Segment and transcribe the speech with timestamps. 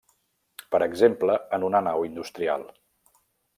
[0.75, 2.67] Per exemple, en una nau industrial.